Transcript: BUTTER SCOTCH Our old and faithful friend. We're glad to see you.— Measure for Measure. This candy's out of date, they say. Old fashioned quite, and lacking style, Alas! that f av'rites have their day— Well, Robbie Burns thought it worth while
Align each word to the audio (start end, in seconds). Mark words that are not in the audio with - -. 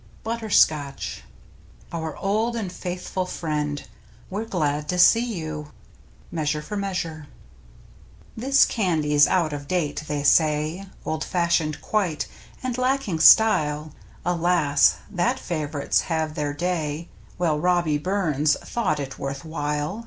BUTTER 0.23 0.49
SCOTCH 0.49 1.21
Our 1.93 2.17
old 2.17 2.55
and 2.55 2.71
faithful 2.71 3.27
friend. 3.27 3.83
We're 4.31 4.45
glad 4.45 4.89
to 4.89 4.97
see 4.97 5.23
you.— 5.23 5.73
Measure 6.31 6.63
for 6.63 6.75
Measure. 6.75 7.27
This 8.35 8.65
candy's 8.65 9.27
out 9.27 9.53
of 9.53 9.67
date, 9.67 10.03
they 10.07 10.23
say. 10.23 10.87
Old 11.05 11.23
fashioned 11.23 11.81
quite, 11.83 12.25
and 12.63 12.79
lacking 12.79 13.19
style, 13.19 13.91
Alas! 14.25 14.95
that 15.07 15.35
f 15.35 15.51
av'rites 15.51 16.01
have 16.09 16.33
their 16.33 16.51
day— 16.55 17.07
Well, 17.37 17.59
Robbie 17.59 17.99
Burns 17.99 18.57
thought 18.59 18.99
it 18.99 19.19
worth 19.19 19.45
while 19.45 19.99